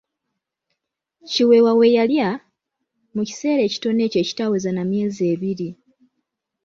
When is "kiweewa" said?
1.31-1.71